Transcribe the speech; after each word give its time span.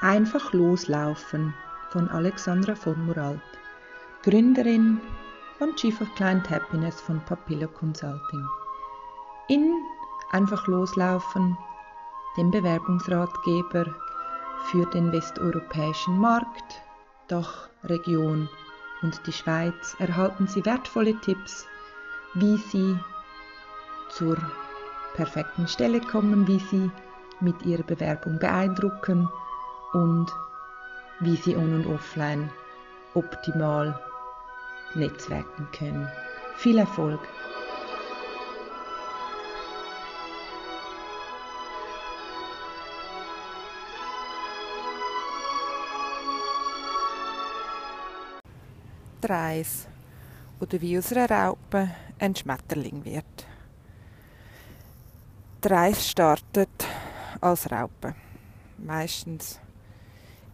Einfach 0.00 0.52
loslaufen 0.52 1.54
von 1.90 2.08
Alexandra 2.08 2.74
von 2.74 3.06
Muralt, 3.06 3.40
Gründerin 4.22 5.00
und 5.60 5.76
Chief 5.76 6.00
of 6.00 6.08
Client 6.16 6.50
Happiness 6.50 7.00
von 7.00 7.24
Papillo 7.24 7.68
Consulting. 7.68 8.46
In 9.48 9.72
Einfach 10.34 10.66
loslaufen, 10.66 11.56
dem 12.36 12.50
Bewerbungsratgeber 12.50 13.86
für 14.64 14.84
den 14.86 15.12
westeuropäischen 15.12 16.18
Markt, 16.18 16.82
Dachregion 17.28 18.48
und 19.02 19.24
die 19.28 19.32
Schweiz 19.32 19.94
erhalten 20.00 20.48
Sie 20.48 20.64
wertvolle 20.64 21.14
Tipps, 21.20 21.68
wie 22.34 22.56
Sie 22.56 22.98
zur 24.08 24.36
perfekten 25.14 25.68
Stelle 25.68 26.00
kommen, 26.00 26.48
wie 26.48 26.58
Sie 26.58 26.90
mit 27.38 27.62
Ihrer 27.62 27.84
Bewerbung 27.84 28.40
beeindrucken 28.40 29.28
und 29.94 30.26
wie 31.20 31.36
Sie 31.36 31.56
on- 31.56 31.72
und 31.72 31.86
offline 31.86 32.50
optimal 33.14 33.98
netzwerken 34.94 35.68
können. 35.72 36.08
Viel 36.56 36.78
Erfolg! 36.78 37.20
Reis 49.26 49.88
oder 50.60 50.78
wie 50.82 50.98
aus 50.98 51.10
einer 51.12 51.30
Raupe 51.30 51.88
ein 52.18 52.36
Schmetterling 52.36 53.04
wird. 53.06 53.24
Die 55.64 55.68
Reise 55.68 56.02
startet 56.02 56.86
als 57.40 57.70
Raupe. 57.70 58.14
Meistens 58.76 59.60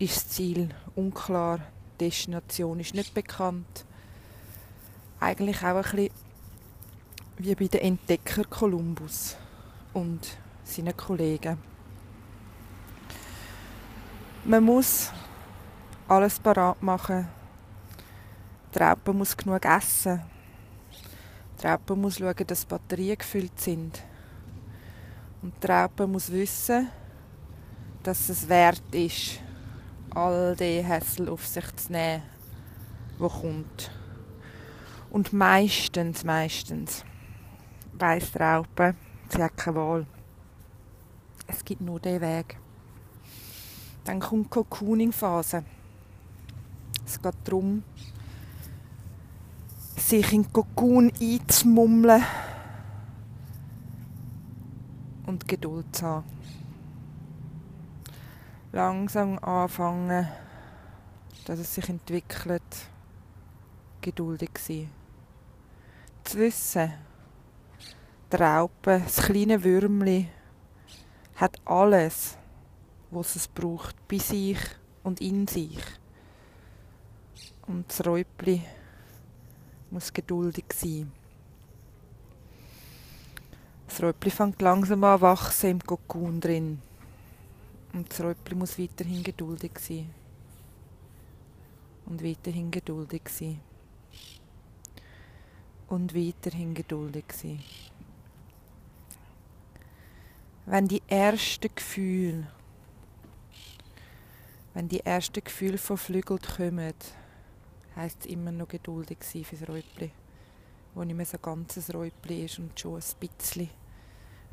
ist 0.00 0.16
das 0.16 0.28
Ziel 0.28 0.70
unklar, 0.96 1.58
die 2.00 2.06
Destination 2.06 2.80
ist 2.80 2.94
nicht 2.94 3.12
bekannt. 3.12 3.84
Eigentlich 5.20 5.58
auch 5.58 5.76
ein 5.76 5.82
bisschen 5.82 6.10
wie 7.36 7.54
bei 7.54 7.66
den 7.66 7.80
Entdecker 7.80 8.44
Kolumbus 8.44 9.36
und 9.92 10.38
seinen 10.64 10.96
Kollegen. 10.96 11.58
Man 14.44 14.64
muss 14.64 15.10
alles 16.08 16.38
parat 16.38 16.82
machen. 16.82 17.28
Die 18.74 18.78
Raupe 18.78 19.12
muss 19.12 19.36
genug 19.36 19.66
essen. 19.66 20.22
Die 21.60 21.66
Raupe 21.66 21.94
muss 21.94 22.16
schauen, 22.16 22.46
dass 22.46 22.60
die 22.62 22.66
Batterien 22.68 23.18
gefüllt 23.18 23.60
sind. 23.60 24.02
Und 25.42 25.52
die 25.62 25.66
Raupe 25.66 26.06
muss 26.06 26.32
wissen, 26.32 26.88
dass 28.02 28.30
es 28.30 28.48
wert 28.48 28.82
ist, 28.92 29.40
all 30.14 30.56
die 30.56 30.82
Hässel 30.82 31.28
auf 31.28 31.46
sich 31.46 31.64
zu 31.76 31.92
nehmen, 31.92 32.22
wo 33.18 33.28
kommt. 33.28 33.90
Und 35.10 35.32
meistens, 35.32 36.24
meistens 36.24 37.04
weiss 37.92 38.32
die 38.32 38.38
Raupe, 38.38 38.94
sie 39.28 39.42
hat 39.42 39.56
keine 39.56 39.76
Wahl. 39.76 40.06
Es 41.46 41.64
gibt 41.64 41.80
nur 41.80 42.00
den 42.00 42.20
Weg. 42.20 42.58
Dann 44.04 44.20
kommt 44.20 44.46
die 44.46 44.50
Cocooning-Phase. 44.50 45.64
Es 47.04 47.20
geht 47.20 47.34
darum, 47.44 47.82
sich 49.96 50.32
in 50.32 50.42
den 50.42 50.52
Kokon 50.52 51.12
einzumummeln 51.20 52.22
und 55.26 55.46
Geduld 55.46 55.94
zu 55.94 56.06
haben. 56.06 56.24
Langsam 58.72 59.36
anfangen, 59.40 60.28
dass 61.44 61.58
es 61.58 61.74
sich 61.74 61.88
entwickelt, 61.88 62.62
geduldig 64.00 64.50
sein. 64.58 64.88
Zu 66.22 66.38
wissen, 66.38 66.92
die 68.32 68.36
Raupe, 68.36 69.02
das 69.04 69.22
kleine 69.22 69.64
Würmli, 69.64 70.28
hat 71.34 71.60
alles, 71.64 72.38
was 73.10 73.34
es 73.34 73.48
braucht, 73.48 73.96
bei 74.06 74.18
sich 74.18 74.60
und 75.02 75.20
in 75.20 75.48
sich. 75.48 75.82
Und 77.66 77.88
das 77.88 78.06
Räubli 78.06 78.62
muss 79.90 80.12
geduldig 80.12 80.66
sein. 80.72 81.10
Das 83.88 84.00
Räubli 84.00 84.30
fängt 84.30 84.62
langsam 84.62 85.02
an 85.02 85.20
wachsen 85.20 85.70
im 85.70 85.80
Kokon 85.80 86.40
drin. 86.40 86.80
Und 87.92 88.10
das 88.10 88.20
Räubli 88.20 88.54
muss 88.54 88.78
weiterhin 88.78 89.22
geduldig 89.22 89.72
sein. 89.78 90.10
Und 92.06 92.22
weiterhin 92.22 92.70
geduldig 92.70 93.22
sein. 93.28 93.60
Und 95.88 96.14
weiterhin 96.14 96.74
geduldig 96.74 97.24
sein. 97.32 97.60
Wenn 100.66 100.86
die 100.86 101.02
ersten 101.08 101.68
Gefühle, 101.74 102.46
wenn 104.72 104.88
die 104.88 105.00
ersten 105.00 105.42
Gefühle 105.42 105.78
von 105.78 105.96
Flügeln 105.96 106.40
kommen, 106.40 106.94
heisst 107.96 108.20
es 108.20 108.26
immer 108.26 108.52
noch 108.52 108.68
geduldig 108.68 109.18
sein 109.22 109.44
fürs 109.44 109.68
Räubli, 109.68 110.12
wo 110.94 111.02
nicht 111.02 111.16
mehr 111.16 111.26
so 111.26 111.38
ein 111.38 111.42
ganzes 111.42 111.92
Räubli 111.92 112.44
ist 112.44 112.60
und 112.60 112.78
schon 112.78 112.94
ein 112.94 113.28
bisschen 113.28 113.68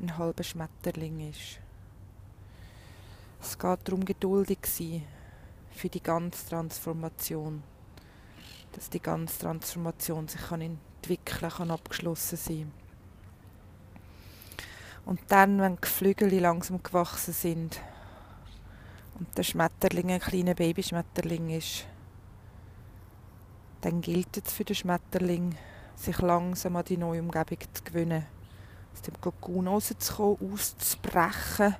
ein 0.00 0.18
halber 0.18 0.42
Schmetterling 0.42 1.30
ist. 1.30 1.60
Es 3.40 3.58
geht 3.58 3.78
darum, 3.84 4.04
geduldig 4.04 4.58
sein 4.64 5.04
für 5.70 5.88
die 5.88 6.02
ganze 6.02 6.48
Transformation. 6.48 7.62
Dass 8.72 8.90
die 8.90 9.00
ganze 9.00 9.38
Transformation 9.38 10.28
sich 10.28 10.40
kann 10.40 10.60
entwickeln 10.60 11.50
kann, 11.50 11.70
abgeschlossen 11.70 12.36
sein. 12.36 12.72
Und 15.06 15.20
dann, 15.28 15.60
wenn 15.60 15.76
die 15.76 15.88
Flügel 15.88 16.38
langsam 16.38 16.82
gewachsen 16.82 17.32
sind 17.32 17.80
und 19.18 19.38
der 19.38 19.42
Schmetterling 19.42 20.10
ein 20.10 20.20
kleiner 20.20 20.54
Babyschmetterling 20.54 21.50
ist, 21.50 21.86
dann 23.80 24.00
gilt 24.00 24.36
es 24.36 24.52
für 24.52 24.64
den 24.64 24.76
Schmetterling, 24.76 25.56
sich 25.94 26.18
langsam 26.18 26.76
an 26.76 26.84
die 26.84 26.96
neue 26.96 27.22
Umgebung 27.22 27.58
zu 27.72 27.84
gewöhnen. 27.84 28.26
Aus 28.92 29.02
dem 29.02 29.20
Kokon 29.20 29.68
rauszukommen, 29.68 30.52
auszubrechen, 30.52 31.76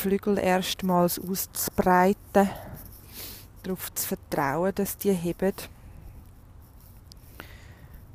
Flügel 0.00 0.38
erstmals 0.38 1.18
auszubreiten, 1.18 2.50
darauf 3.62 3.92
zu 3.94 4.08
vertrauen, 4.08 4.74
dass 4.74 4.98
die 4.98 5.12
heben 5.12 5.52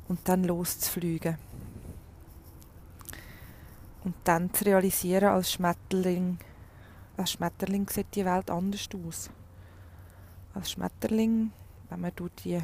und 0.08 0.20
dann 0.28 0.44
loszufliegen. 0.44 1.38
Und 4.04 4.14
dann 4.24 4.52
zu 4.52 4.64
realisieren, 4.64 5.30
als 5.30 5.52
Schmetterling, 5.52 6.38
als 7.16 7.32
Schmetterling 7.32 7.88
sieht 7.88 8.14
die 8.14 8.24
Welt 8.24 8.50
anders 8.50 8.88
aus. 8.94 9.30
Als 10.54 10.70
Schmetterling 10.70 11.50
wenn 11.88 12.00
man 12.00 12.12
durch 12.16 12.32
die 12.44 12.60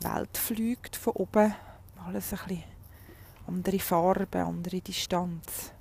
Welt 0.00 0.36
fliegt, 0.36 0.96
von 0.96 1.14
oben, 1.14 1.54
alles 2.06 2.32
ein 2.32 2.38
bisschen 2.46 2.64
andere 3.46 3.78
Farben, 3.78 4.42
andere 4.42 4.80
Distanz. 4.80 5.72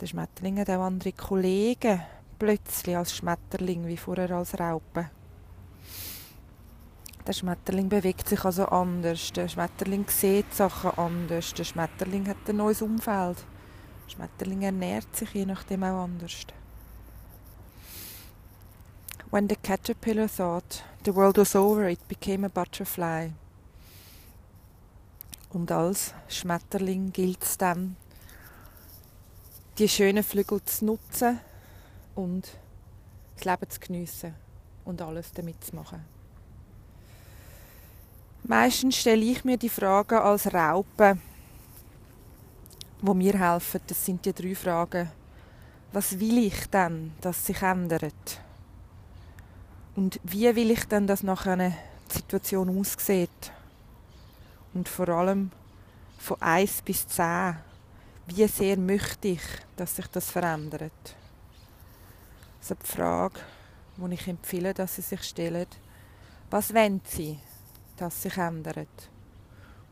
Der 0.00 0.06
Schmetterling 0.06 0.58
hat 0.58 0.68
andere 0.68 1.12
Kollegen, 1.12 2.02
plötzlich 2.38 2.96
als 2.96 3.16
Schmetterling, 3.16 3.86
wie 3.86 3.96
vorher 3.96 4.30
als 4.32 4.58
Raupe. 4.58 5.10
Der 7.26 7.32
Schmetterling 7.32 7.88
bewegt 7.88 8.28
sich 8.28 8.44
also 8.44 8.66
anders. 8.66 9.32
Der 9.32 9.48
Schmetterling 9.48 10.04
sieht 10.08 10.54
Sachen 10.54 10.90
anders. 10.96 11.54
Der 11.54 11.64
Schmetterling 11.64 12.28
hat 12.28 12.36
ein 12.46 12.56
neues 12.56 12.82
Umfeld. 12.82 13.38
Der 14.06 14.10
Schmetterling 14.10 14.62
ernährt 14.62 15.16
sich 15.16 15.32
je 15.32 15.46
nachdem 15.46 15.82
auch 15.82 16.04
anders. 16.04 16.46
When 19.30 19.48
the 19.48 19.56
caterpillar 19.56 20.28
thought 20.28 20.84
the 21.04 21.14
world 21.14 21.36
was 21.36 21.56
over, 21.56 21.88
it 21.88 22.06
became 22.06 22.46
a 22.46 22.48
butterfly. 22.48 23.32
Und 25.50 25.72
als 25.72 26.14
Schmetterling 26.28 27.12
gilt 27.12 27.42
es 27.42 27.58
dann, 27.58 27.96
die 29.78 29.88
schönen 29.88 30.22
Flügel 30.22 30.62
zu 30.64 30.86
nutzen 30.86 31.38
und 32.14 32.48
das 33.34 33.44
Leben 33.44 33.70
zu 33.70 33.80
geniessen 33.80 34.34
und 34.84 35.02
alles 35.02 35.32
damit 35.32 35.62
zu 35.62 35.76
machen. 35.76 36.04
Meistens 38.44 38.96
stelle 38.96 39.24
ich 39.24 39.44
mir 39.44 39.56
die 39.56 39.68
Frage 39.68 40.22
als 40.22 40.52
Raupe, 40.54 41.18
wo 43.02 43.12
mir 43.12 43.38
helfen. 43.38 43.80
Das 43.86 44.04
sind 44.04 44.24
die 44.24 44.32
drei 44.32 44.54
Fragen. 44.54 45.10
Was 45.92 46.18
will 46.18 46.38
ich 46.38 46.66
denn, 46.68 47.12
dass 47.20 47.44
sich 47.44 47.60
ändert? 47.60 48.40
Und 49.94 50.20
wie 50.22 50.54
will 50.54 50.70
ich 50.70 50.84
denn, 50.84 51.06
dass 51.06 51.22
nachher 51.22 51.54
eine 51.54 51.76
Situation 52.08 52.78
aussieht? 52.78 53.52
Und 54.74 54.88
vor 54.88 55.08
allem 55.08 55.50
von 56.18 56.40
1 56.40 56.82
bis 56.82 57.08
10, 57.08 57.56
wie 58.26 58.46
sehr 58.48 58.76
möchte 58.76 59.28
ich, 59.28 59.42
dass 59.76 59.96
sich 59.96 60.06
das 60.08 60.30
verändert? 60.30 61.16
Also 62.60 62.74
die 62.74 62.86
Frage, 62.86 63.40
die 63.96 64.14
ich 64.14 64.26
empfehle, 64.26 64.74
dass 64.74 64.96
Sie 64.96 65.02
sich 65.02 65.22
stellen, 65.22 65.68
was 66.50 66.74
wollen 66.74 67.00
Sie, 67.04 67.38
dass 67.96 68.22
sich 68.22 68.36
ändert? 68.36 69.10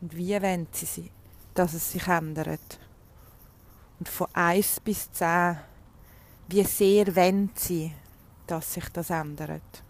Und 0.01 0.17
wie 0.17 0.41
wollen 0.43 0.67
Sie, 0.73 1.11
dass 1.55 1.75
es 1.75 1.93
sich 1.93 2.07
ändert? 2.09 2.81
Und 4.01 4.09
von 4.09 4.27
1 4.33 4.81
bis 4.81 5.11
10, 5.13 5.57
wie 6.49 6.65
sehr 6.65 7.15
wollen 7.15 7.51
Sie, 7.55 7.95
dass 8.47 8.75
sich 8.75 8.89
das 8.89 9.11
ändert? 9.11 9.83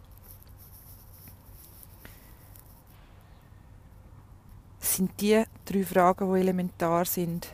Es 4.80 4.96
sind 4.96 5.18
die 5.18 5.42
drei 5.64 5.82
Fragen, 5.82 6.32
die 6.32 6.40
elementar 6.40 7.06
sind, 7.06 7.48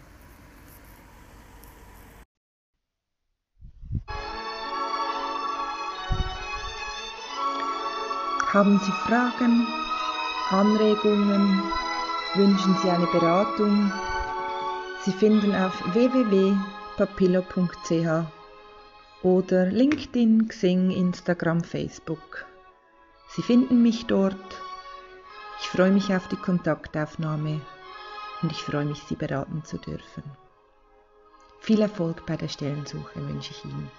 Haben 8.51 8.77
Sie 8.79 8.91
Fragen, 9.07 9.65
Anregungen, 10.49 11.63
wünschen 12.35 12.75
Sie 12.83 12.89
eine 12.89 13.07
Beratung? 13.07 13.89
Sie 15.05 15.13
finden 15.13 15.55
auf 15.55 15.81
www.papillo.ch 15.93 18.25
oder 19.23 19.65
LinkedIn, 19.67 20.49
Xing, 20.49 20.91
Instagram, 20.91 21.63
Facebook. 21.63 22.50
Sie 23.35 23.41
finden 23.41 23.81
mich 23.81 24.07
dort. 24.07 24.61
Ich 25.61 25.69
freue 25.69 25.91
mich 25.91 26.13
auf 26.13 26.27
die 26.27 26.35
Kontaktaufnahme 26.35 27.61
und 28.41 28.51
ich 28.51 28.61
freue 28.61 28.85
mich, 28.85 29.03
Sie 29.03 29.15
beraten 29.15 29.63
zu 29.63 29.77
dürfen. 29.77 30.23
Viel 31.59 31.79
Erfolg 31.81 32.25
bei 32.25 32.35
der 32.35 32.49
Stellensuche 32.49 33.25
wünsche 33.27 33.51
ich 33.51 33.63
Ihnen. 33.63 33.89